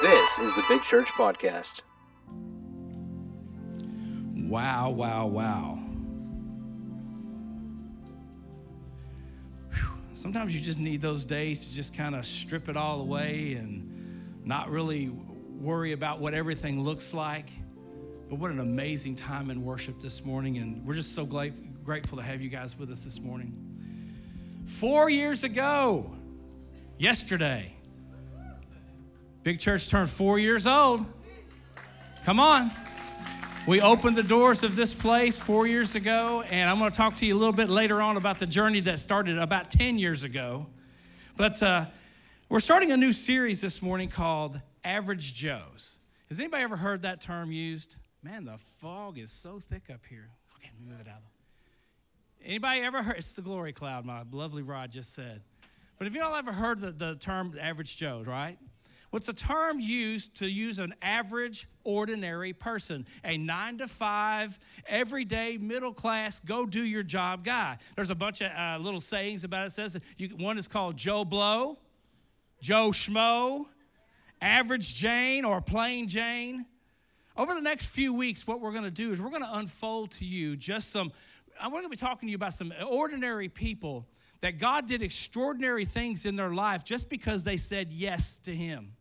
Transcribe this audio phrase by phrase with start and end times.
[0.00, 1.80] This is the Big Church Podcast.
[4.48, 5.78] Wow, wow, wow.
[9.72, 9.88] Whew.
[10.14, 14.44] Sometimes you just need those days to just kind of strip it all away and
[14.44, 15.08] not really
[15.60, 17.50] worry about what everything looks like.
[18.30, 20.58] But what an amazing time in worship this morning.
[20.58, 23.52] And we're just so grateful to have you guys with us this morning.
[24.64, 26.14] Four years ago,
[26.98, 27.72] yesterday,
[29.48, 31.06] Big Church turned four years old.
[32.26, 32.70] Come on.
[33.66, 37.16] We opened the doors of this place four years ago, and I'm going to talk
[37.16, 40.22] to you a little bit later on about the journey that started about 10 years
[40.22, 40.66] ago.
[41.38, 41.86] But uh,
[42.50, 46.00] we're starting a new series this morning called Average Joes.
[46.28, 47.96] Has anybody ever heard that term used?
[48.22, 50.28] Man, the fog is so thick up here.
[50.56, 51.22] Okay, let me move it out.
[52.44, 53.16] Anybody ever heard?
[53.16, 55.40] It's the glory cloud, my lovely Rod just said.
[55.96, 58.58] But have you all ever heard the, the term average Joe, right?
[59.10, 65.56] What's a term used to use an average, ordinary person, a nine to five, everyday,
[65.56, 67.78] middle class, go do your job guy.
[67.96, 69.66] There's a bunch of uh, little sayings about it.
[69.68, 71.78] it says you, one is called Joe Blow,
[72.60, 73.64] Joe Schmo,
[74.42, 76.66] Average Jane, or Plain Jane.
[77.34, 80.10] Over the next few weeks, what we're going to do is we're going to unfold
[80.12, 81.12] to you just some.
[81.58, 84.06] I'm going to be talking to you about some ordinary people
[84.42, 88.92] that God did extraordinary things in their life just because they said yes to Him.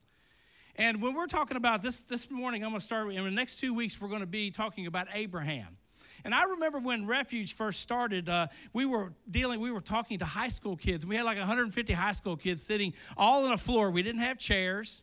[0.78, 3.60] And when we're talking about this this morning, I'm going to start in the next
[3.60, 5.78] two weeks, we're going to be talking about Abraham.
[6.24, 10.26] And I remember when Refuge first started, uh, we were dealing, we were talking to
[10.26, 11.06] high school kids.
[11.06, 13.90] We had like 150 high school kids sitting all on the floor.
[13.90, 15.02] We didn't have chairs.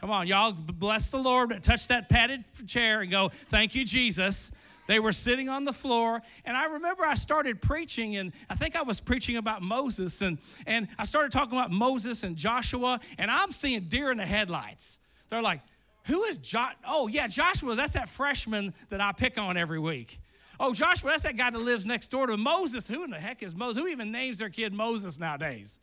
[0.00, 4.50] Come on, y'all, bless the Lord, touch that padded chair and go, Thank you, Jesus.
[4.86, 8.76] They were sitting on the floor, and I remember I started preaching, and I think
[8.76, 13.30] I was preaching about Moses, and, and I started talking about Moses and Joshua, and
[13.30, 14.98] I'm seeing deer in the headlights.
[15.28, 15.60] They're like,
[16.04, 16.74] who is Josh?
[16.86, 20.20] Oh, yeah, Joshua, that's that freshman that I pick on every week.
[20.58, 22.86] Oh, Joshua, that's that guy that lives next door to Moses.
[22.86, 23.82] Who in the heck is Moses?
[23.82, 25.80] Who even names their kid Moses nowadays?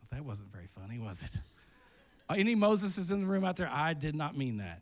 [0.00, 1.36] Well, that wasn't very funny, was it?
[2.30, 3.68] Any Moseses in the room out there?
[3.70, 4.80] I did not mean that.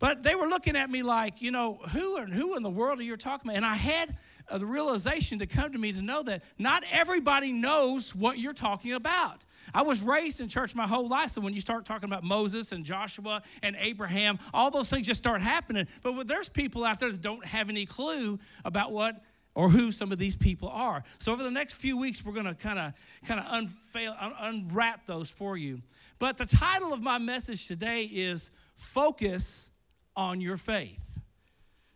[0.00, 2.98] But they were looking at me like, you know, who and who in the world
[2.98, 3.56] are you talking about?
[3.56, 4.16] And I had
[4.50, 8.94] the realization to come to me to know that not everybody knows what you're talking
[8.94, 9.44] about.
[9.74, 12.72] I was raised in church my whole life, so when you start talking about Moses
[12.72, 15.86] and Joshua and Abraham, all those things just start happening.
[16.02, 19.22] But there's people out there that don't have any clue about what
[19.54, 21.04] or who some of these people are.
[21.18, 22.94] So over the next few weeks, we're going to kind of
[23.26, 25.82] kind of unwrap those for you.
[26.18, 29.70] But the title of my message today is Focus
[30.16, 31.18] on your faith.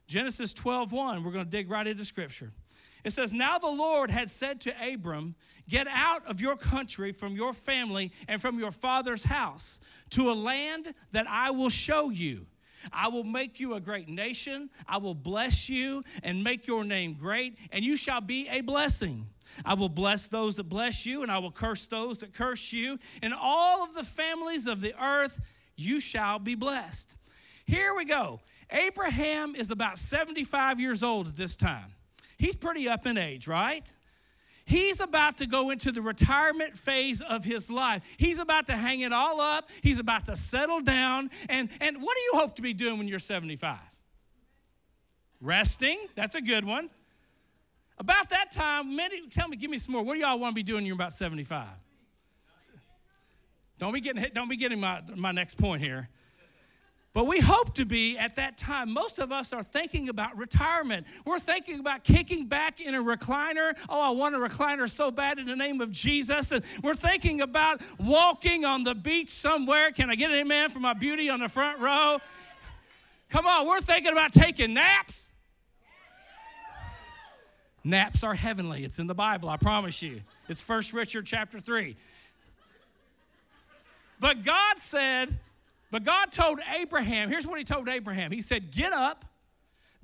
[0.07, 2.53] Genesis 12 1, we're going to dig right into scripture.
[3.05, 5.35] It says, Now the Lord had said to Abram,
[5.69, 9.81] Get out of your country, from your family, and from your father's house,
[10.11, 12.47] to a land that I will show you.
[12.93, 14.69] I will make you a great nation.
[14.87, 19.27] I will bless you and make your name great, and you shall be a blessing.
[19.65, 22.99] I will bless those that bless you, and I will curse those that curse you.
[23.23, 25.41] In all of the families of the earth,
[25.77, 27.17] you shall be blessed.
[27.65, 28.41] Here we go.
[28.71, 31.95] Abraham is about 75 years old at this time.
[32.39, 33.91] He's pretty up in age, right?
[34.67, 38.03] He's about to go into the retirement phase of his life.
[38.17, 39.69] He's about to hang it all up.
[39.83, 41.31] He's about to settle down.
[41.49, 43.79] And, and what do you hope to be doing when you're 75?
[45.41, 45.99] Resting.
[46.15, 46.89] That's a good one.
[47.99, 50.03] About that time, many, tell me, give me some more.
[50.03, 51.69] What do y'all want to be doing when you're about 75?
[53.79, 56.09] Don't be getting hit, don't be getting my, my next point here.
[57.15, 58.93] But we hope to be at that time.
[58.93, 61.07] Most of us are thinking about retirement.
[61.25, 63.77] We're thinking about kicking back in a recliner.
[63.89, 66.51] Oh, I want a recliner so bad in the name of Jesus.
[66.51, 69.93] And we're thinking about walking on the beach somewhere.
[69.93, 72.19] Can I get an amen for my beauty on the front row?
[73.31, 75.31] Come on, we're thinking about taking naps.
[77.85, 78.83] Naps are heavenly.
[78.83, 80.21] It's in the Bible, I promise you.
[80.49, 81.97] It's First Richard chapter 3.
[84.19, 85.39] But God said,
[85.95, 89.25] but God told Abraham, here's what he told Abraham He said, Get up,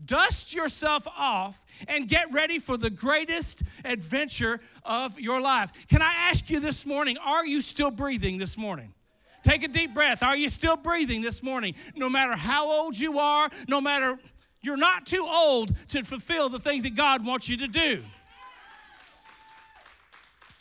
[0.04, 5.72] dust yourself off, and get ready for the greatest adventure of your life.
[5.88, 8.94] Can I ask you this morning, are you still breathing this morning?
[9.42, 10.22] Take a deep breath.
[10.22, 11.74] Are you still breathing this morning?
[11.96, 14.16] No matter how old you are, no matter,
[14.62, 18.04] you're not too old to fulfill the things that God wants you to do.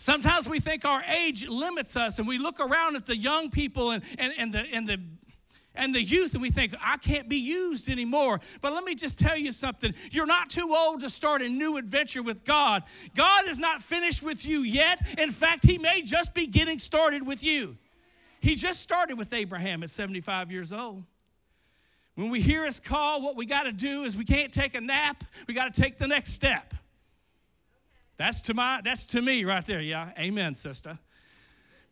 [0.02, 3.92] Sometimes we think our age limits us, and we look around at the young people
[3.92, 4.98] and, and, and, the, and the
[5.76, 8.42] and the youth, and we think, I can't be used anymore.
[8.62, 9.94] But let me just tell you something.
[10.12, 12.84] You're not too old to start a new adventure with God.
[13.16, 15.00] God is not finished with you yet.
[15.18, 17.78] In fact, He may just be getting started with you.
[18.42, 21.04] He just started with Abraham at 75 years old.
[22.16, 24.82] When we hear his call, what we got to do is we can't take a
[24.82, 26.74] nap, we got to take the next step.
[28.18, 29.80] That's to my that's to me right there.
[29.80, 30.10] Yeah.
[30.20, 31.00] Amen, sister.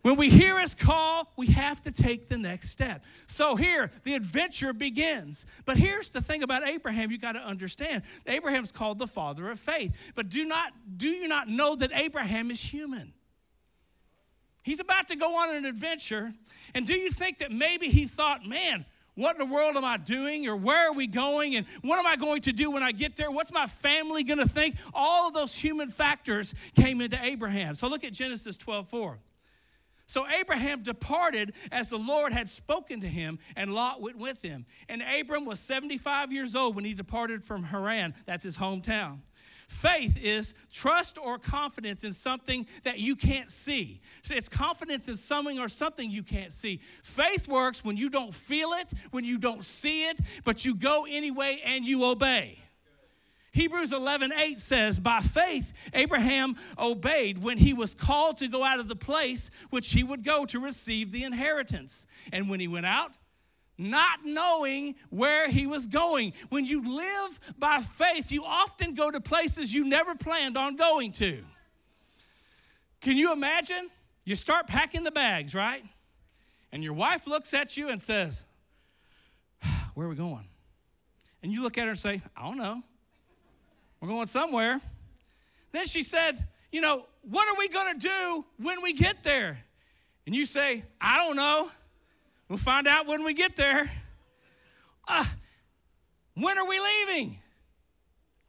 [0.08, 3.04] When we hear his call, we have to take the next step.
[3.26, 5.46] So here, the adventure begins.
[5.66, 8.04] But here's the thing about Abraham you got to understand.
[8.26, 10.14] Abraham's called the father of faith.
[10.16, 13.12] But do not do you not know that Abraham is human?
[14.64, 16.34] He's about to go on an adventure,
[16.74, 19.98] and do you think that maybe he thought, "Man, what in the world am I
[19.98, 20.48] doing?
[20.48, 21.58] Or where are we going?
[21.58, 23.30] And what am I going to do when I get there?
[23.30, 24.76] What's my family going to think?
[24.94, 27.76] All of those human factors came into Abraham.
[27.76, 29.20] So look at Genesis 12 4.
[30.08, 34.66] So Abraham departed as the Lord had spoken to him, and Lot went with him.
[34.88, 38.16] And Abram was 75 years old when he departed from Haran.
[38.26, 39.20] That's his hometown.
[39.68, 44.00] Faith is trust or confidence in something that you can't see.
[44.30, 46.80] It's confidence in something or something you can't see.
[47.04, 51.06] Faith works when you don't feel it, when you don't see it, but you go
[51.06, 52.60] anyway and you obey.
[53.58, 58.80] Hebrews 11, 8 says, By faith, Abraham obeyed when he was called to go out
[58.80, 62.06] of the place which he would go to receive the inheritance.
[62.32, 63.14] And when he went out,
[63.76, 66.34] not knowing where he was going.
[66.50, 71.12] When you live by faith, you often go to places you never planned on going
[71.14, 71.44] to.
[73.02, 73.90] Can you imagine?
[74.24, 75.84] You start packing the bags, right?
[76.72, 78.44] And your wife looks at you and says,
[79.96, 80.46] Where are we going?
[81.42, 82.84] And you look at her and say, I don't know.
[84.00, 84.82] We're going somewhere.
[85.72, 86.38] Then she said,
[86.72, 89.60] You know, what are we going to do when we get there?
[90.26, 91.70] And you say, I don't know.
[92.50, 93.90] We'll find out when we get there.
[95.08, 95.26] Uh,
[96.36, 97.40] when are we leaving?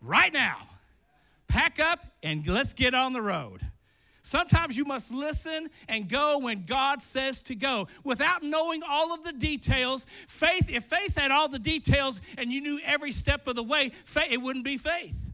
[0.00, 0.58] Right now.
[1.46, 3.62] Pack up and let's get on the road.
[4.22, 9.24] Sometimes you must listen and go when God says to go without knowing all of
[9.24, 10.04] the details.
[10.26, 13.90] Faith, if faith had all the details and you knew every step of the way,
[14.04, 15.27] faith, it wouldn't be faith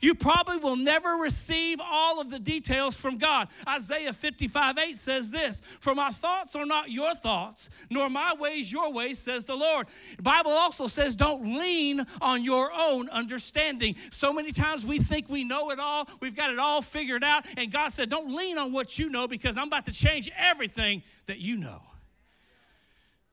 [0.00, 3.48] you probably will never receive all of the details from God.
[3.68, 8.72] Isaiah 55 8 says this For my thoughts are not your thoughts, nor my ways
[8.72, 9.86] your ways, says the Lord.
[10.16, 13.96] The Bible also says, Don't lean on your own understanding.
[14.10, 17.44] So many times we think we know it all, we've got it all figured out,
[17.56, 21.02] and God said, Don't lean on what you know because I'm about to change everything
[21.26, 21.82] that you know.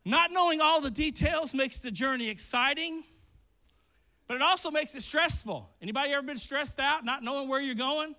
[0.04, 3.04] Not knowing all the details makes the journey exciting
[4.27, 5.69] but it also makes it stressful.
[5.81, 8.15] Anybody ever been stressed out, not knowing where you're going?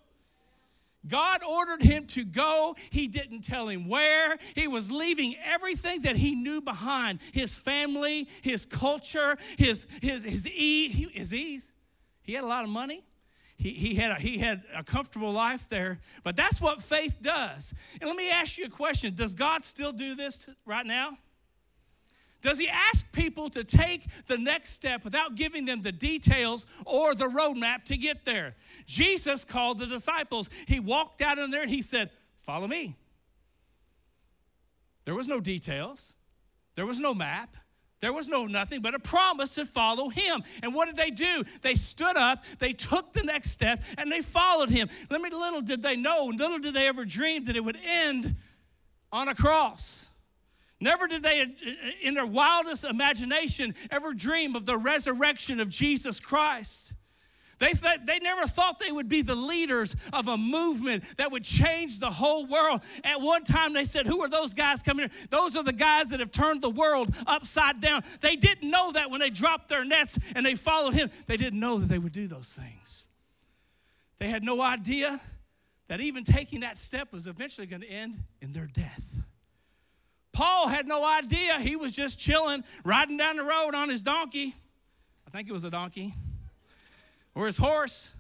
[1.07, 2.77] God ordered him to go.
[2.91, 4.37] He didn't tell him where.
[4.55, 10.47] He was leaving everything that he knew behind his family, his culture, his, his, his,
[10.49, 11.73] ease, his ease.
[12.23, 13.05] He had a lot of money.
[13.57, 16.01] He, he, had a, he had a comfortable life there.
[16.25, 17.73] But that's what faith does.
[18.01, 21.19] And let me ask you a question Does God still do this right now?
[22.41, 27.15] Does he ask people to take the next step without giving them the details or
[27.15, 28.55] the roadmap to get there?
[28.87, 30.49] Jesus called the disciples.
[30.67, 32.97] He walked out in there and he said, Follow me.
[35.05, 36.15] There was no details,
[36.75, 37.57] there was no map.
[38.01, 40.45] There was no nothing but a promise to follow him.
[40.63, 41.43] And what did they do?
[41.63, 44.89] They stood up, they took the next step, and they followed him.
[45.11, 48.37] Little did they know, little did they ever dream that it would end
[49.11, 50.08] on a cross.
[50.81, 51.47] Never did they, uh,
[52.03, 56.95] in their wildest imagination, ever dream of the resurrection of Jesus Christ.
[57.59, 61.43] They, th- they never thought they would be the leaders of a movement that would
[61.43, 62.83] change the whole world.
[63.03, 65.27] At one time, they said, Who are those guys coming here?
[65.31, 68.05] Those are the guys that have turned the world upside down.
[68.21, 71.11] They didn't know that when they dropped their nets and they followed him.
[71.27, 73.07] They didn't know that they would do those things.
[74.19, 75.21] They had no idea
[75.89, 79.18] that even taking that step was eventually going to end in their death.
[80.39, 81.59] Paul had no idea.
[81.59, 84.55] He was just chilling, riding down the road on his donkey.
[85.27, 86.15] I think it was a donkey,
[87.35, 88.13] or his horse.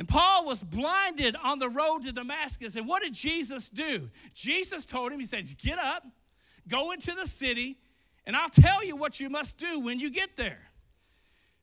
[0.00, 2.74] And Paul was blinded on the road to Damascus.
[2.74, 4.10] And what did Jesus do?
[4.34, 6.04] Jesus told him, He says, Get up,
[6.66, 7.78] go into the city,
[8.26, 10.58] and I'll tell you what you must do when you get there.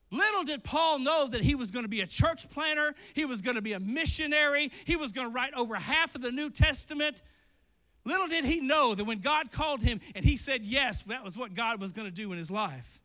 [0.09, 3.41] Little did Paul know that he was going to be a church planter, he was
[3.41, 6.49] going to be a missionary, he was going to write over half of the New
[6.49, 7.21] Testament.
[8.05, 11.37] Little did he know that when God called him and he said yes, that was
[11.37, 13.01] what God was going to do in his life.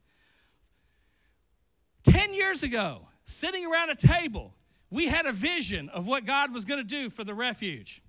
[2.05, 4.55] 10 years ago, sitting around a table,
[4.91, 8.03] we had a vision of what God was going to do for the refuge.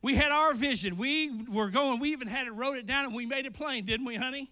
[0.00, 0.96] We had our vision.
[0.96, 3.84] We were going, we even had it, wrote it down, and we made it plain,
[3.84, 4.50] didn't we, honey?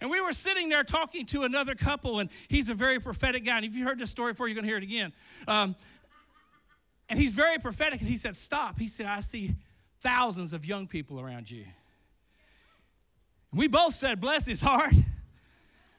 [0.00, 3.56] And we were sitting there talking to another couple, and he's a very prophetic guy.
[3.56, 5.12] And if you heard this story before, you're going to hear it again.
[5.48, 5.74] Um,
[7.08, 8.78] and he's very prophetic, and he said, Stop.
[8.78, 9.56] He said, I see
[10.00, 11.64] thousands of young people around you.
[13.52, 14.94] We both said, bless his heart.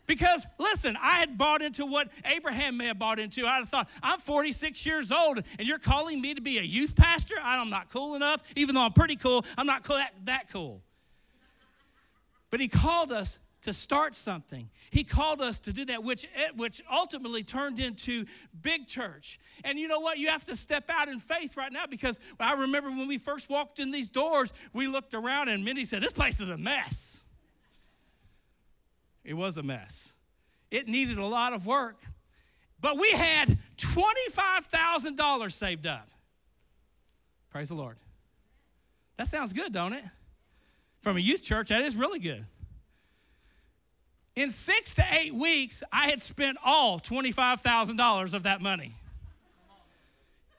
[0.06, 3.46] Because listen, I had bought into what Abraham may have bought into.
[3.46, 7.36] I thought, I'm 46 years old and you're calling me to be a youth pastor?
[7.40, 8.42] I'm not cool enough.
[8.56, 10.82] Even though I'm pretty cool, I'm not that, that cool.
[12.50, 14.70] But he called us to start something.
[14.90, 16.26] He called us to do that, which,
[16.56, 18.26] which ultimately turned into
[18.62, 19.40] big church.
[19.64, 20.18] And you know what?
[20.18, 23.50] You have to step out in faith right now because I remember when we first
[23.50, 27.20] walked in these doors, we looked around and Mindy said, This place is a mess.
[29.24, 30.16] It was a mess.
[30.72, 32.02] It needed a lot of work.
[32.82, 36.08] But we had $25,000 saved up.
[37.50, 37.98] Praise the Lord.
[39.18, 40.04] That sounds good, don't it?
[41.02, 42.46] From a youth church, that is really good.
[44.36, 48.96] In six to eight weeks, I had spent all $25,000 of that money.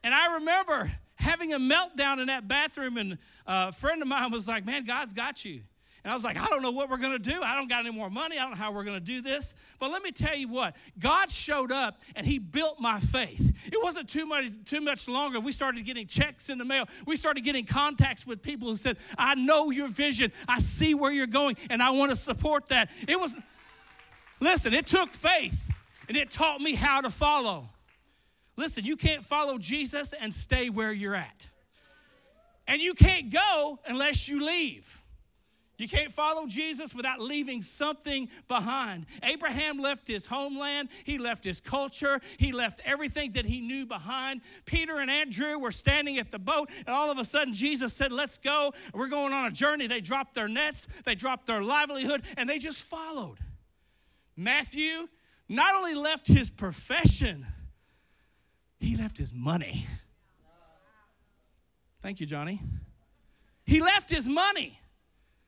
[0.03, 4.49] And I remember having a meltdown in that bathroom, and a friend of mine was
[4.49, 5.61] like, Man, God's got you.
[6.03, 7.43] And I was like, I don't know what we're going to do.
[7.43, 8.39] I don't got any more money.
[8.39, 9.55] I don't know how we're going to do this.
[9.79, 13.55] But let me tell you what, God showed up and he built my faith.
[13.67, 15.41] It wasn't too much too much longer.
[15.41, 16.89] We started getting checks in the mail.
[17.07, 20.33] We started getting contacts with people who said, "I know your vision.
[20.49, 23.37] I see where you're going and I want to support that." It was
[24.40, 25.70] Listen, it took faith
[26.09, 27.68] and it taught me how to follow.
[28.56, 31.49] Listen, you can't follow Jesus and stay where you're at.
[32.66, 35.00] And you can't go unless you leave.
[35.76, 39.06] You can't follow Jesus without leaving something behind.
[39.23, 44.42] Abraham left his homeland, he left his culture, he left everything that he knew behind.
[44.66, 48.12] Peter and Andrew were standing at the boat, and all of a sudden Jesus said,
[48.12, 48.75] Let's go.
[48.92, 49.87] We're going on a journey.
[49.87, 53.38] They dropped their nets, they dropped their livelihood, and they just followed.
[54.40, 55.06] Matthew
[55.50, 57.47] not only left his profession,
[58.78, 59.87] he left his money.
[62.02, 62.62] Thank you, Johnny.
[63.64, 64.80] He left his money.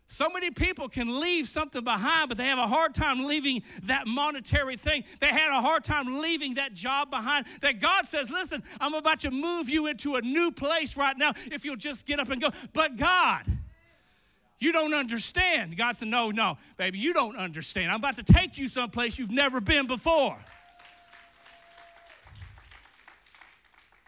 [0.08, 4.06] So many people can leave something behind, but they have a hard time leaving that
[4.06, 5.04] monetary thing.
[5.20, 7.46] They had a hard time leaving that job behind.
[7.62, 11.32] That God says, Listen, I'm about to move you into a new place right now
[11.50, 12.50] if you'll just get up and go.
[12.74, 13.44] But God,
[14.62, 15.76] you don't understand.
[15.76, 17.90] God said, No, no, baby, you don't understand.
[17.90, 20.38] I'm about to take you someplace you've never been before.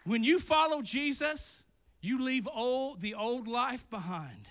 [0.05, 1.63] When you follow Jesus,
[1.99, 4.47] you leave old, the old life behind.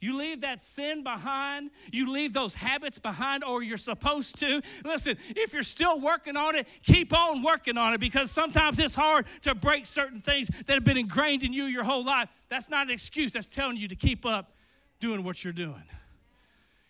[0.00, 1.70] You leave that sin behind.
[1.92, 4.62] You leave those habits behind, or you're supposed to.
[4.84, 8.94] Listen, if you're still working on it, keep on working on it because sometimes it's
[8.94, 12.28] hard to break certain things that have been ingrained in you your whole life.
[12.48, 14.52] That's not an excuse, that's telling you to keep up
[15.00, 15.84] doing what you're doing.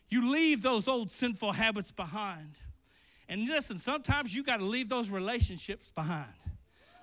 [0.09, 2.59] You leave those old sinful habits behind.
[3.29, 6.27] And listen, sometimes you got to leave those relationships behind.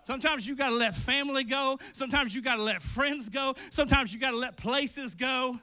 [0.04, 1.80] Sometimes you got to let family go.
[1.94, 3.56] Sometimes you got to let friends go.
[3.70, 5.58] Sometimes you got to let places go.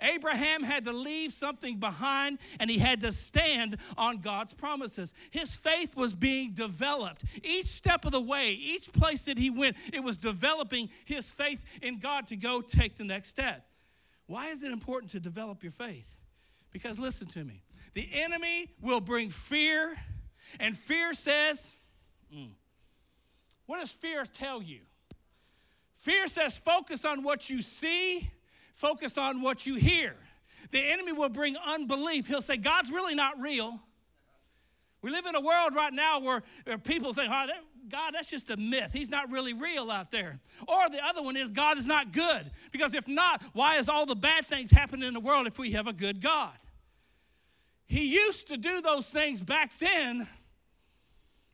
[0.00, 5.12] Abraham had to leave something behind and he had to stand on God's promises.
[5.30, 7.24] His faith was being developed.
[7.42, 11.64] Each step of the way, each place that he went, it was developing his faith
[11.82, 13.67] in God to go take the next step.
[14.28, 16.14] Why is it important to develop your faith?
[16.70, 19.96] Because listen to me the enemy will bring fear,
[20.60, 21.72] and fear says,
[22.32, 22.50] mm,
[23.66, 24.80] what does fear tell you?
[25.96, 28.30] Fear says focus on what you see
[28.78, 30.14] Focus on what you hear.
[30.70, 32.28] The enemy will bring unbelief.
[32.28, 33.80] He'll say, God's really not real.
[35.02, 36.42] We live in a world right now where,
[36.84, 37.46] people say, oh,
[37.90, 38.90] God, that's just a myth.
[38.92, 40.38] He's not really real out there.
[40.66, 42.50] Or the other one is, God is not good.
[42.72, 45.72] Because if not, why is all the bad things happening in the world if we
[45.72, 46.52] have a good God?
[47.86, 50.28] He used to do those things back then,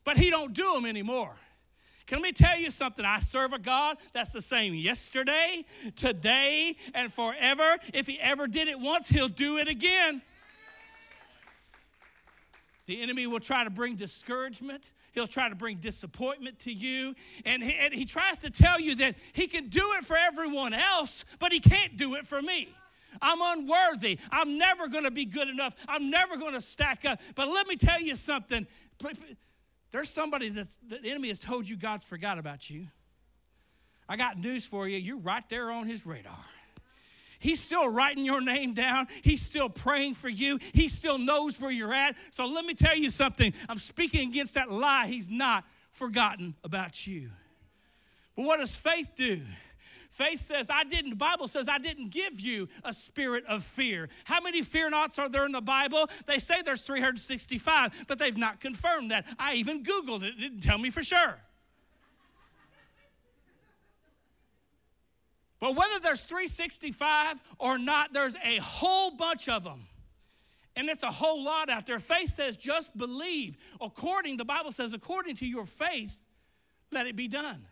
[0.02, 1.36] but he don't do them anymore.
[2.06, 3.04] Can me tell you something?
[3.04, 5.64] I serve a God that's the same yesterday,
[5.96, 7.78] today, and forever.
[7.94, 10.20] If He ever did it once, He'll do it again.
[12.86, 14.90] The enemy will try to bring discouragement.
[15.14, 17.14] He'll try to bring disappointment to you.
[17.46, 20.74] And he, and he tries to tell you that he can do it for everyone
[20.74, 22.68] else, but he can't do it for me.
[23.22, 24.18] I'm unworthy.
[24.32, 25.76] I'm never going to be good enough.
[25.86, 27.20] I'm never going to stack up.
[27.36, 28.66] But let me tell you something.
[29.92, 32.88] There's somebody that's the enemy has told you God's forgot about you.
[34.08, 34.98] I got news for you.
[34.98, 36.36] You're right there on his radar.
[37.44, 39.06] He's still writing your name down.
[39.20, 40.58] He's still praying for you.
[40.72, 42.16] He still knows where you're at.
[42.30, 43.52] So let me tell you something.
[43.68, 45.08] I'm speaking against that lie.
[45.08, 47.28] He's not forgotten about you.
[48.34, 49.42] But what does faith do?
[50.08, 54.08] Faith says, I didn't, the Bible says, I didn't give you a spirit of fear.
[54.24, 56.08] How many fear nots are there in the Bible?
[56.24, 59.26] They say there's 365, but they've not confirmed that.
[59.38, 61.36] I even Googled it, it didn't tell me for sure.
[65.64, 69.86] But whether there's 365 or not, there's a whole bunch of them.
[70.76, 71.98] And it's a whole lot out there.
[71.98, 73.56] Faith says, just believe.
[73.80, 76.14] According, the Bible says, according to your faith,
[76.92, 77.64] let it be done.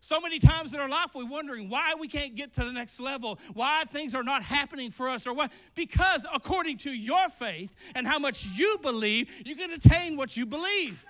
[0.00, 3.00] So many times in our life, we're wondering why we can't get to the next
[3.00, 5.50] level, why things are not happening for us, or what.
[5.74, 10.44] Because according to your faith and how much you believe, you can attain what you
[10.44, 11.06] believe.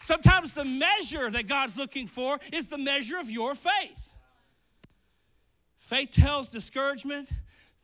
[0.00, 4.13] Sometimes the measure that God's looking for is the measure of your faith.
[5.84, 7.28] Faith tells discouragement.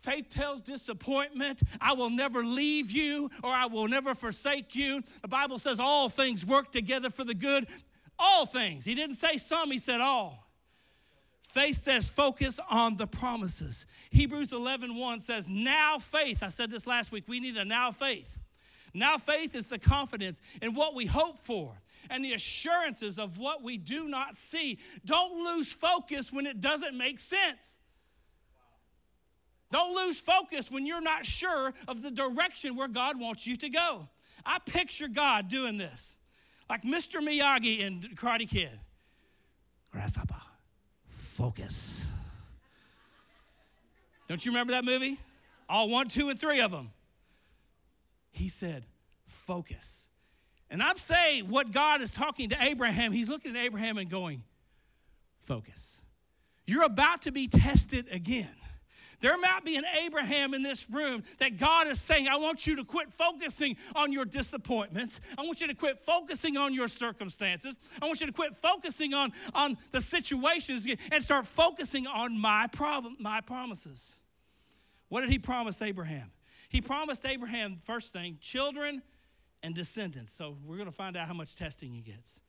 [0.00, 1.60] Faith tells disappointment.
[1.82, 5.02] I will never leave you or I will never forsake you.
[5.20, 7.66] The Bible says all things work together for the good
[8.18, 8.86] all things.
[8.86, 10.46] He didn't say some, he said all.
[11.42, 13.84] Faith says focus on the promises.
[14.10, 17.92] Hebrews 11 1 says, Now faith, I said this last week, we need a now
[17.92, 18.38] faith.
[18.94, 23.62] Now faith is the confidence in what we hope for and the assurances of what
[23.62, 24.78] we do not see.
[25.04, 27.78] Don't lose focus when it doesn't make sense.
[29.70, 33.68] Don't lose focus when you're not sure of the direction where God wants you to
[33.68, 34.08] go.
[34.44, 36.16] I picture God doing this
[36.68, 37.20] like Mr.
[37.20, 38.70] Miyagi in Karate Kid.
[39.92, 40.34] Grasshopper,
[41.08, 42.08] focus.
[44.28, 45.18] Don't you remember that movie?
[45.68, 46.90] All one, two, and three of them.
[48.30, 48.84] He said,
[49.26, 50.08] focus.
[50.70, 54.44] And I'm saying what God is talking to Abraham, he's looking at Abraham and going,
[55.42, 56.00] focus.
[56.64, 58.48] You're about to be tested again.
[59.20, 62.76] There might be an Abraham in this room that God is saying, I want you
[62.76, 65.20] to quit focusing on your disappointments.
[65.36, 67.78] I want you to quit focusing on your circumstances.
[68.00, 72.66] I want you to quit focusing on, on the situations and start focusing on my
[72.72, 74.16] problem, my promises.
[75.08, 76.30] What did he promise Abraham?
[76.68, 79.02] He promised Abraham, first thing, children
[79.62, 80.32] and descendants.
[80.32, 82.40] So we're going to find out how much testing he gets.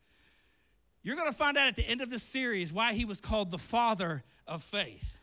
[1.04, 3.52] You're going to find out at the end of this series why he was called
[3.52, 5.18] the father of faith.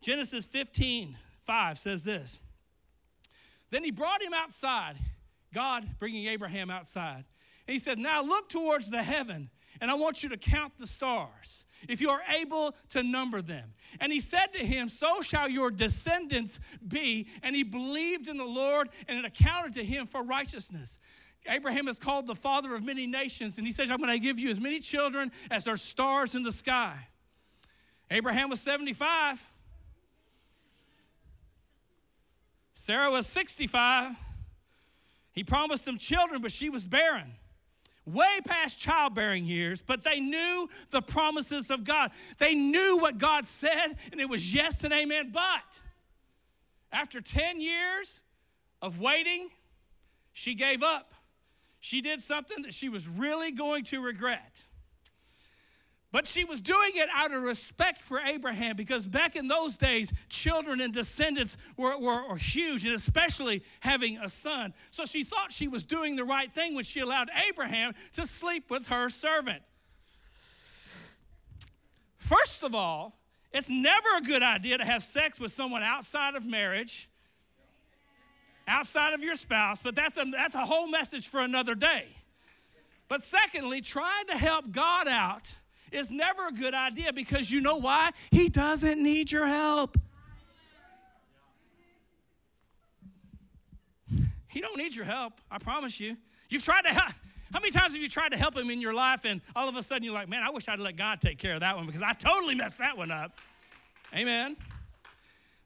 [0.00, 2.40] Genesis 15, 5 says this.
[3.70, 4.96] Then he brought him outside,
[5.52, 7.24] God bringing Abraham outside.
[7.66, 10.86] And he said, Now look towards the heaven, and I want you to count the
[10.86, 13.74] stars, if you are able to number them.
[14.00, 17.28] And he said to him, So shall your descendants be.
[17.42, 20.98] And he believed in the Lord, and it accounted to him for righteousness.
[21.46, 24.38] Abraham is called the father of many nations, and he says, I'm going to give
[24.38, 27.08] you as many children as there are stars in the sky.
[28.10, 29.42] Abraham was 75.
[32.78, 34.14] Sarah was 65.
[35.32, 37.32] He promised them children, but she was barren.
[38.06, 42.12] Way past childbearing years, but they knew the promises of God.
[42.38, 45.32] They knew what God said, and it was yes and amen.
[45.32, 45.82] But
[46.92, 48.20] after 10 years
[48.80, 49.48] of waiting,
[50.32, 51.14] she gave up.
[51.80, 54.62] She did something that she was really going to regret.
[56.10, 60.10] But she was doing it out of respect for Abraham because back in those days,
[60.30, 64.72] children and descendants were, were, were, huge, and especially having a son.
[64.90, 68.70] So she thought she was doing the right thing when she allowed Abraham to sleep
[68.70, 69.62] with her servant.
[72.16, 73.18] First of all,
[73.52, 77.10] it's never a good idea to have sex with someone outside of marriage,
[78.66, 82.06] outside of your spouse, but that's a, that's a whole message for another day.
[83.08, 85.52] But secondly, trying to help God out
[85.92, 88.10] is never a good idea because you know why?
[88.30, 89.96] He doesn't need your help.
[94.50, 96.16] He don't need your help, I promise you.
[96.48, 97.12] You've tried to help.
[97.52, 99.76] How many times have you tried to help him in your life and all of
[99.76, 101.86] a sudden you're like, man, I wish I'd let God take care of that one
[101.86, 103.38] because I totally messed that one up.
[104.14, 104.56] Amen.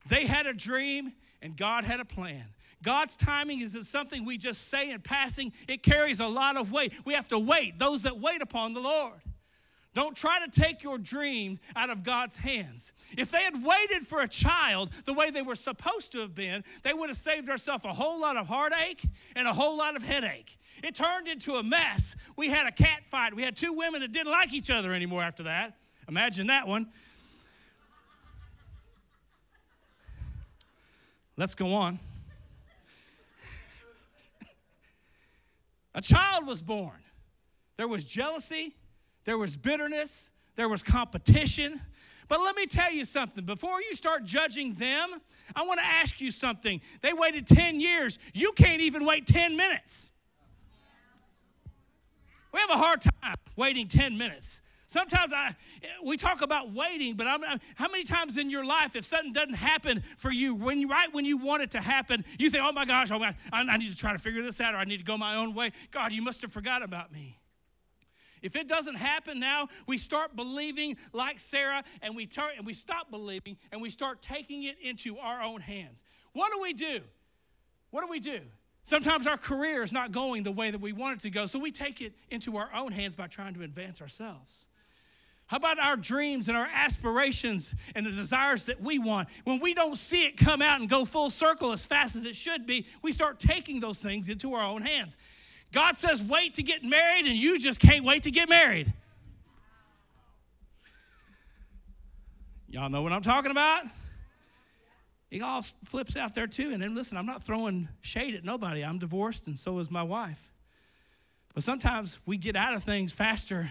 [0.09, 2.45] They had a dream and God had a plan.
[2.83, 6.93] God's timing isn't something we just say in passing, it carries a lot of weight.
[7.05, 9.15] We have to wait, those that wait upon the Lord.
[9.95, 12.95] Don't try to take your dream out of God's hands.
[13.17, 16.65] If they had waited for a child the way they were supposed to have been,
[16.83, 19.05] they would have saved ourselves a whole lot of heartache
[19.37, 20.59] and a whole lot of headache.
[20.83, 22.17] It turned into a mess.
[22.37, 23.35] We had a cat fight.
[23.35, 25.77] We had two women that didn't like each other anymore after that.
[26.09, 26.89] Imagine that one.
[31.37, 31.99] Let's go on.
[35.95, 37.03] a child was born.
[37.77, 38.75] There was jealousy,
[39.25, 41.81] there was bitterness, there was competition.
[42.29, 43.45] But let me tell you something.
[43.45, 45.21] Before you start judging them,
[45.55, 46.81] I want to ask you something.
[47.03, 48.19] They waited 10 years.
[48.33, 50.11] You can't even wait 10 minutes.
[52.53, 54.63] We have a hard time waiting 10 minutes.
[54.87, 55.55] Sometimes I,
[56.05, 57.43] we talk about waiting, but I'm,
[57.77, 61.25] how many times in your life, if something doesn't happen for you, when right when
[61.25, 63.91] you want it to happen, you think, oh my gosh, oh my, I, I need
[63.91, 65.73] to try to figure this out, or I need to go my own way.
[65.91, 67.39] God, you must have forgot about me.
[68.43, 72.73] If it doesn't happen now, we start believing like Sarah and we turn and we
[72.73, 76.03] stop believing and we start taking it into our own hands.
[76.33, 77.01] What do we do?
[77.91, 78.41] What do we do?
[78.85, 81.59] Sometimes our career is not going the way that we want it to go, so
[81.59, 84.67] we take it into our own hands by trying to advance ourselves.
[85.47, 89.29] How about our dreams and our aspirations and the desires that we want?
[89.45, 92.35] When we don't see it come out and go full circle as fast as it
[92.35, 95.19] should be, we start taking those things into our own hands.
[95.73, 98.93] God says, wait to get married, and you just can't wait to get married.
[102.69, 103.85] Y'all know what I'm talking about?
[105.31, 106.71] It all flips out there too.
[106.73, 108.85] And then listen, I'm not throwing shade at nobody.
[108.85, 110.51] I'm divorced, and so is my wife.
[111.55, 113.71] But sometimes we get out of things faster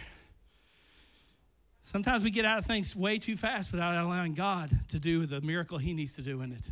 [1.84, 5.42] Sometimes we get out of things way too fast without allowing God to do the
[5.42, 6.64] miracle He needs to do in it.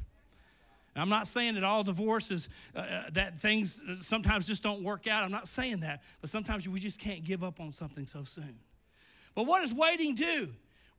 [0.95, 5.23] I'm not saying that all divorces, uh, uh that things sometimes just don't work out.
[5.23, 6.01] I'm not saying that.
[6.21, 8.59] But sometimes we just can't give up on something so soon.
[9.35, 10.49] But what does waiting do?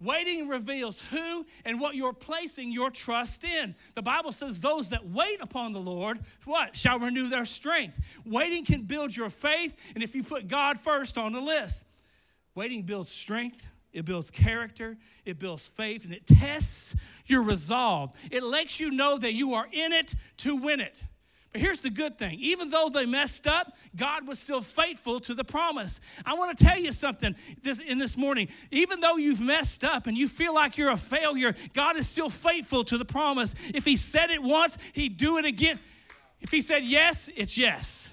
[0.00, 3.74] Waiting reveals who and what you're placing your trust in.
[3.94, 6.74] The Bible says those that wait upon the Lord, what?
[6.74, 8.00] Shall renew their strength.
[8.24, 11.84] Waiting can build your faith, and if you put God first on the list,
[12.54, 16.94] waiting builds strength, it builds character, it builds faith, and it tests
[17.26, 18.12] your resolve.
[18.30, 21.02] It lets you know that you are in it to win it.
[21.52, 25.34] But here's the good thing even though they messed up, God was still faithful to
[25.34, 26.00] the promise.
[26.24, 28.48] I want to tell you something this, in this morning.
[28.70, 32.30] Even though you've messed up and you feel like you're a failure, God is still
[32.30, 33.54] faithful to the promise.
[33.74, 35.78] If He said it once, He'd do it again.
[36.40, 38.10] If He said yes, it's yes.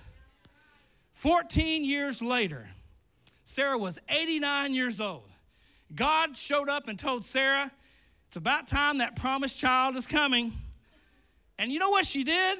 [1.14, 2.68] 14 years later,
[3.44, 5.30] Sarah was 89 years old.
[5.96, 7.72] God showed up and told Sarah,
[8.28, 10.54] It's about time that promised child is coming.
[11.58, 12.60] And you know what she did?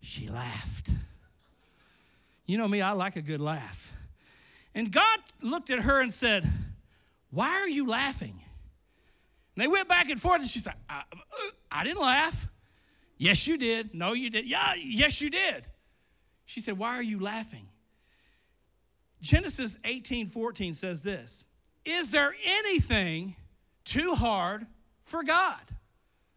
[0.00, 0.90] She laughed.
[2.46, 3.90] You know me, I like a good laugh.
[4.74, 6.50] And God looked at her and said,
[7.30, 8.38] Why are you laughing?
[9.54, 11.02] And they went back and forth, and she said, I,
[11.70, 12.48] I didn't laugh.
[13.16, 13.94] Yes, you did.
[13.94, 14.46] No, you did.
[14.46, 15.64] Yeah, yes, you did.
[16.44, 17.68] She said, Why are you laughing?
[19.20, 21.44] Genesis 18 14 says this
[21.84, 23.36] is there anything
[23.84, 24.66] too hard
[25.04, 25.60] for God?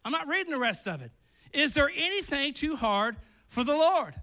[0.04, 1.10] I'm not reading the rest of it.
[1.52, 3.16] Is there anything too hard
[3.48, 4.14] for the Lord?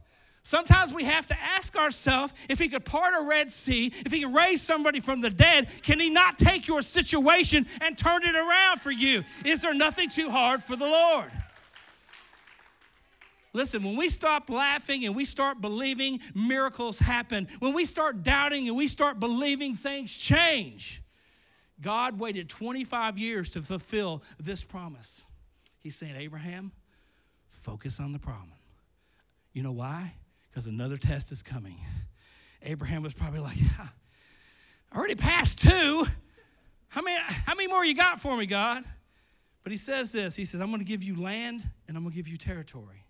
[0.43, 4.21] Sometimes we have to ask ourselves if he could part a Red Sea, if he
[4.21, 8.35] can raise somebody from the dead, can he not take your situation and turn it
[8.35, 9.23] around for you?
[9.43, 11.31] Is there nothing too hard for the Lord?
[13.53, 17.47] Listen, when we stop laughing and we start believing, miracles happen.
[17.57, 21.01] When we start doubting and we start believing, things change.
[21.81, 25.25] God waited 25 years to fulfill this promise.
[25.79, 26.71] He's saying, Abraham,
[27.49, 28.53] focus on the problem.
[29.53, 30.13] You know why?
[30.49, 31.77] Because another test is coming.
[32.61, 33.57] Abraham was probably like,
[34.91, 36.05] I already passed two.
[36.88, 38.83] How many, how many more you got for me, God?
[39.63, 42.11] But he says this He says, I'm going to give you land and I'm going
[42.11, 43.05] to give you territory.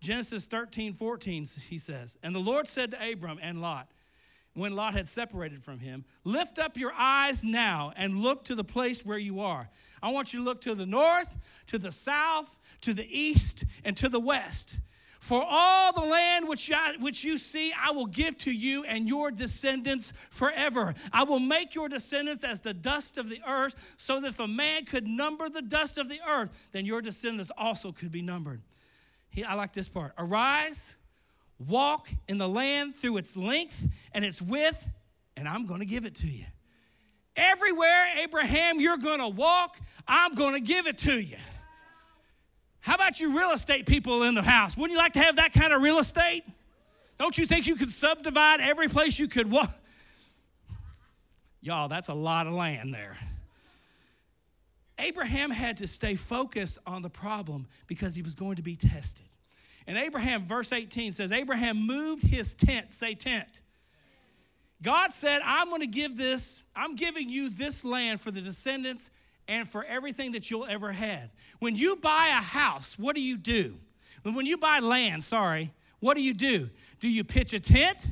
[0.00, 3.90] Genesis 13, 14, he says, And the Lord said to Abram and Lot,
[4.54, 8.64] when Lot had separated from him, lift up your eyes now and look to the
[8.64, 9.68] place where you are.
[10.02, 11.36] I want you to look to the north,
[11.68, 14.78] to the south, to the east, and to the west.
[15.20, 19.06] For all the land which, I, which you see, I will give to you and
[19.06, 20.94] your descendants forever.
[21.12, 24.48] I will make your descendants as the dust of the earth, so that if a
[24.48, 28.62] man could number the dust of the earth, then your descendants also could be numbered.
[29.28, 30.12] He, I like this part.
[30.18, 30.96] Arise
[31.66, 34.88] Walk in the land through its length and its width,
[35.36, 36.46] and I'm going to give it to you.
[37.36, 41.36] Everywhere, Abraham, you're going to walk, I'm going to give it to you.
[42.80, 44.76] How about you real estate people in the house?
[44.76, 46.44] Wouldn't you like to have that kind of real estate?
[47.18, 49.70] Don't you think you could subdivide every place you could walk?
[51.60, 53.18] Y'all, that's a lot of land there.
[54.98, 59.26] Abraham had to stay focused on the problem because he was going to be tested.
[59.90, 63.60] And Abraham, verse 18 says, Abraham moved his tent, say tent.
[64.80, 69.10] God said, I'm going to give this, I'm giving you this land for the descendants
[69.48, 71.32] and for everything that you'll ever had.
[71.58, 73.78] When you buy a house, what do you do?
[74.22, 76.70] When you buy land, sorry, what do you do?
[77.00, 78.10] Do you pitch a tent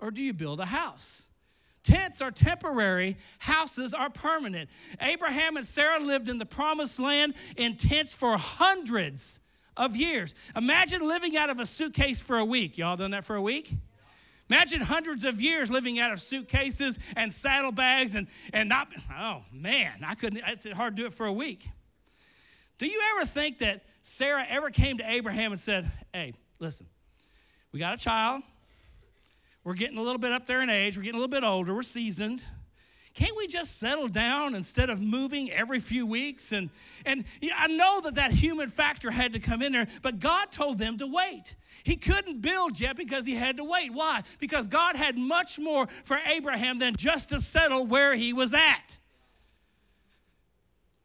[0.00, 1.28] or do you build a house?
[1.82, 4.68] Tents are temporary, houses are permanent.
[5.00, 9.39] Abraham and Sarah lived in the promised land in tents for hundreds
[9.80, 10.34] of years.
[10.54, 12.76] Imagine living out of a suitcase for a week.
[12.78, 13.72] Y'all done that for a week?
[14.50, 20.04] Imagine hundreds of years living out of suitcases and saddlebags and, and not, oh man,
[20.06, 21.68] I couldn't, it's hard to do it for a week.
[22.78, 26.86] Do you ever think that Sarah ever came to Abraham and said, hey, listen,
[27.72, 28.42] we got a child,
[29.64, 31.74] We're getting a little bit up there in age, we're getting a little bit older,
[31.74, 32.42] we're seasoned.
[33.20, 36.52] Can't we just settle down instead of moving every few weeks?
[36.52, 36.70] And,
[37.04, 40.50] and yeah, I know that that human factor had to come in there, but God
[40.50, 41.54] told them to wait.
[41.84, 43.92] He couldn't build yet because he had to wait.
[43.92, 44.22] Why?
[44.38, 48.96] Because God had much more for Abraham than just to settle where he was at.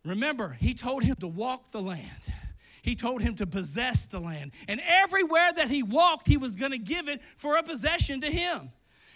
[0.06, 2.34] Remember, he told him to walk the land.
[2.82, 4.54] He told him to possess the land.
[4.70, 8.32] And everywhere that he walked, he was going to give it for a possession to
[8.32, 8.72] him.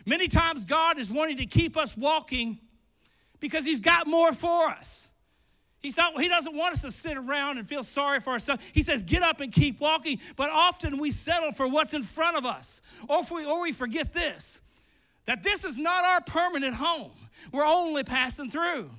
[0.06, 2.60] Many times, God is wanting to keep us walking
[3.40, 5.10] because he's got more for us.
[5.80, 8.62] He's not, he doesn't want us to sit around and feel sorry for ourselves.
[8.74, 10.20] He says, get up and keep walking.
[10.36, 12.82] But often we settle for what's in front of us.
[13.08, 14.62] Or, we, or we forget this
[15.26, 17.12] that this is not our permanent home.
[17.54, 18.90] We're only passing through.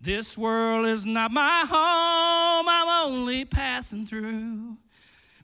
[0.00, 2.66] This world is not my home.
[2.68, 4.76] I'm only passing through.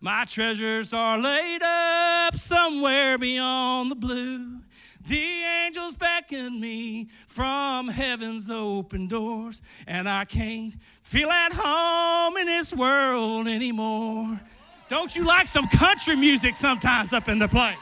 [0.00, 4.58] My treasures are laid up somewhere beyond the blue.
[5.09, 12.44] The angels beckon me from heaven's open doors, and I can't feel at home in
[12.44, 14.38] this world anymore.
[14.90, 17.79] Don't you like some country music sometimes up in the place?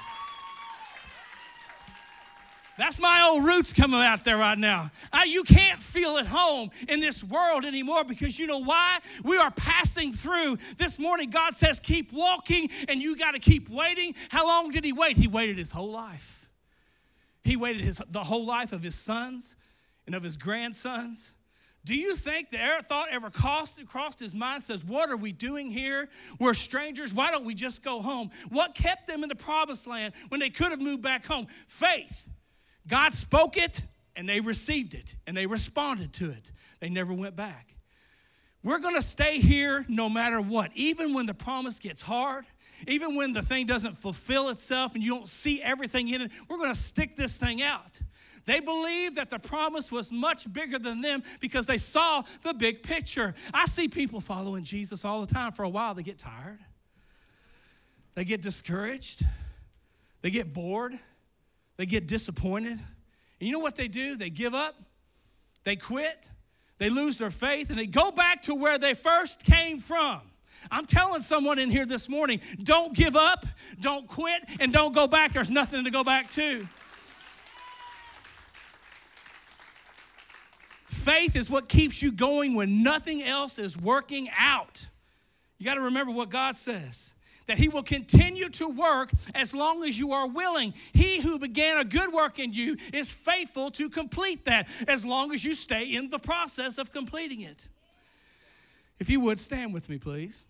[2.78, 4.92] That's my old roots coming out there right now.
[5.12, 9.00] I, you can't feel at home in this world anymore because you know why?
[9.24, 10.58] We are passing through.
[10.76, 14.14] This morning, God says, keep walking, and you got to keep waiting.
[14.28, 15.16] How long did He wait?
[15.16, 16.45] He waited His whole life.
[17.46, 19.54] He waited his, the whole life of his sons
[20.04, 21.32] and of his grandsons.
[21.84, 25.70] Do you think the thought ever crossed, crossed his mind says, What are we doing
[25.70, 26.08] here?
[26.40, 27.14] We're strangers.
[27.14, 28.30] Why don't we just go home?
[28.48, 31.46] What kept them in the promised land when they could have moved back home?
[31.68, 32.26] Faith.
[32.88, 33.80] God spoke it
[34.16, 36.50] and they received it and they responded to it.
[36.80, 37.75] They never went back.
[38.66, 42.46] We're going to stay here no matter what, even when the promise gets hard,
[42.88, 46.56] even when the thing doesn't fulfill itself and you don't see everything in it, we're
[46.56, 48.00] going to stick this thing out.
[48.44, 52.82] They believed that the promise was much bigger than them because they saw the big
[52.82, 53.34] picture.
[53.54, 55.52] I see people following Jesus all the time.
[55.52, 56.58] For a while, they get tired,
[58.16, 59.24] they get discouraged,
[60.22, 60.98] they get bored,
[61.76, 62.72] they get disappointed.
[62.72, 62.80] And
[63.38, 64.16] you know what they do?
[64.16, 64.74] They give up,
[65.62, 66.30] they quit,
[66.78, 70.20] they lose their faith, and they go back to where they first came from.
[70.70, 73.46] I'm telling someone in here this morning don't give up,
[73.80, 75.32] don't quit, and don't go back.
[75.32, 76.66] There's nothing to go back to.
[80.86, 84.86] Faith is what keeps you going when nothing else is working out.
[85.56, 87.12] You got to remember what God says
[87.46, 90.74] that He will continue to work as long as you are willing.
[90.92, 95.32] He who began a good work in you is faithful to complete that as long
[95.32, 97.68] as you stay in the process of completing it.
[98.98, 100.42] If you would, stand with me, please.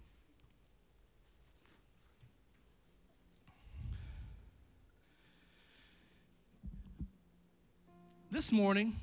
[8.30, 8.96] This morning,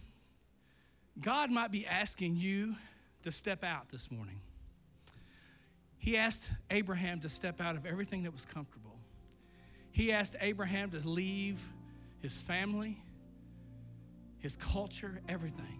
[1.20, 2.76] God might be asking you
[3.24, 4.40] to step out this morning.
[6.04, 9.00] He asked Abraham to step out of everything that was comfortable.
[9.90, 11.66] He asked Abraham to leave
[12.20, 13.02] his family,
[14.40, 15.80] his culture, everything.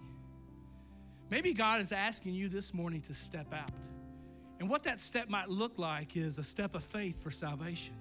[1.30, 3.70] Maybe God is asking you this morning to step out.
[4.62, 7.96] And what that step might look like is a step of faith for salvation.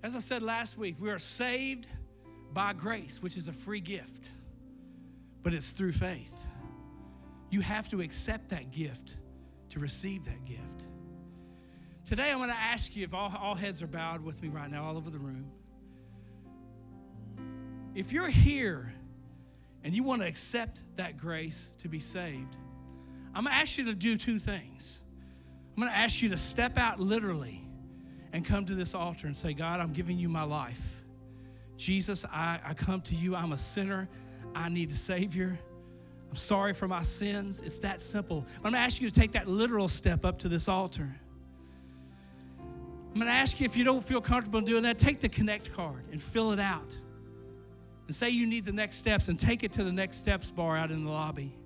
[0.00, 1.88] As I said last week, we are saved
[2.52, 4.28] by grace, which is a free gift,
[5.42, 6.38] but it's through faith.
[7.50, 9.16] You have to accept that gift
[9.70, 10.83] to receive that gift.
[12.06, 14.70] Today, I want to ask you if all, all heads are bowed with me right
[14.70, 15.50] now, all over the room.
[17.94, 18.92] If you're here
[19.82, 22.56] and you want to accept that grace to be saved,
[23.34, 25.00] I'm going to ask you to do two things.
[25.74, 27.66] I'm going to ask you to step out literally
[28.34, 31.02] and come to this altar and say, God, I'm giving you my life.
[31.78, 33.34] Jesus, I, I come to you.
[33.34, 34.10] I'm a sinner.
[34.54, 35.58] I need a Savior.
[36.28, 37.62] I'm sorry for my sins.
[37.64, 38.44] It's that simple.
[38.56, 41.14] I'm going to ask you to take that literal step up to this altar.
[43.14, 45.72] I'm going to ask you if you don't feel comfortable doing that, take the Connect
[45.72, 46.96] card and fill it out.
[48.08, 50.76] And say you need the next steps and take it to the next steps bar
[50.76, 51.56] out in the lobby.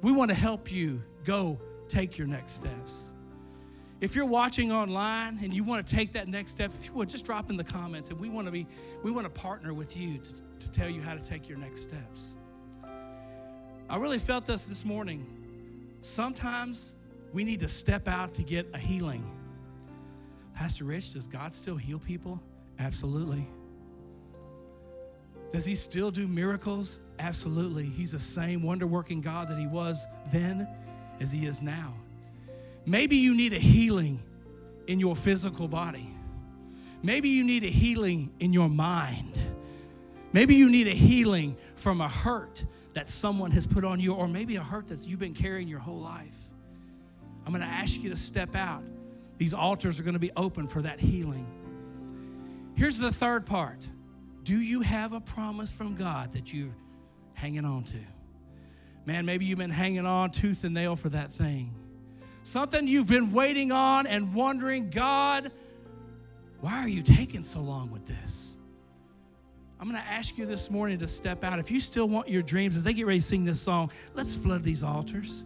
[0.00, 3.12] We want to help you go take your next steps.
[4.00, 7.08] If you're watching online and you want to take that next step, if you would
[7.08, 8.64] just drop in the comments and we want to be
[9.02, 11.80] we want to partner with you to, to tell you how to take your next
[11.82, 12.36] steps.
[13.90, 15.26] I really felt this this morning.
[16.00, 16.94] Sometimes
[17.32, 19.35] we need to step out to get a healing.
[20.56, 22.40] Pastor Rich, does God still heal people?
[22.78, 23.46] Absolutely.
[25.52, 26.98] Does he still do miracles?
[27.18, 27.84] Absolutely.
[27.84, 30.66] He's the same wonder working God that he was then
[31.20, 31.94] as he is now.
[32.86, 34.22] Maybe you need a healing
[34.86, 36.10] in your physical body.
[37.02, 39.38] Maybe you need a healing in your mind.
[40.32, 42.64] Maybe you need a healing from a hurt
[42.94, 45.80] that someone has put on you, or maybe a hurt that you've been carrying your
[45.80, 46.48] whole life.
[47.44, 48.82] I'm going to ask you to step out.
[49.38, 51.46] These altars are going to be open for that healing.
[52.74, 53.86] Here's the third part
[54.42, 56.74] Do you have a promise from God that you're
[57.34, 57.98] hanging on to?
[59.04, 61.72] Man, maybe you've been hanging on tooth and nail for that thing.
[62.42, 65.52] Something you've been waiting on and wondering, God,
[66.60, 68.56] why are you taking so long with this?
[69.78, 71.58] I'm going to ask you this morning to step out.
[71.58, 74.34] If you still want your dreams, as they get ready to sing this song, let's
[74.34, 75.44] flood these altars.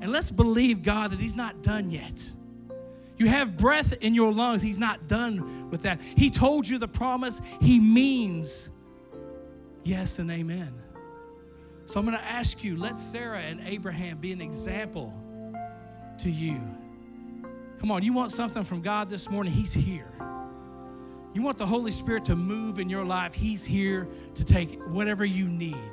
[0.00, 2.32] And let's believe, God, that He's not done yet.
[3.20, 4.62] You have breath in your lungs.
[4.62, 6.00] He's not done with that.
[6.00, 7.38] He told you the promise.
[7.60, 8.70] He means
[9.84, 10.72] yes and amen.
[11.84, 15.12] So I'm going to ask you let Sarah and Abraham be an example
[16.16, 16.62] to you.
[17.78, 19.52] Come on, you want something from God this morning?
[19.52, 20.10] He's here.
[21.34, 23.34] You want the Holy Spirit to move in your life?
[23.34, 25.92] He's here to take whatever you need.